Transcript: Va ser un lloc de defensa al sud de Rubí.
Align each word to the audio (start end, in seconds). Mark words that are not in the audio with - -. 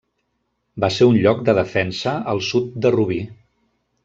Va 0.85 0.89
ser 0.95 1.07
un 1.09 1.19
lloc 1.25 1.43
de 1.49 1.55
defensa 1.59 2.15
al 2.33 2.43
sud 2.49 2.73
de 2.87 2.93
Rubí. 2.97 3.21